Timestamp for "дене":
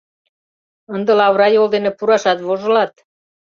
1.75-1.91